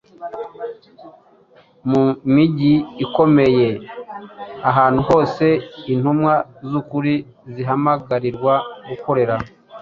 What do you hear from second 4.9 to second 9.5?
hose intumwa z’ukuri zihamagarirwa gukorera,